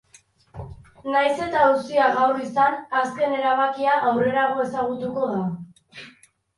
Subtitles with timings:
[1.15, 5.49] Nahiz eta auzia gaur izan, azken erabakia aurrerago ezagutuko da.